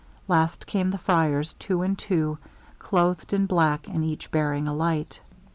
Last 0.27 0.65
came 0.65 0.89
the 0.89 0.97
friars, 0.97 1.53
two 1.59 1.83
and 1.83 1.95
two, 1.95 2.39
cloathed 2.79 3.33
in 3.33 3.45
black, 3.45 3.87
and 3.87 4.03
each 4.03 4.31
bearing 4.31 4.67
a 4.67 4.73
light. 4.73 5.19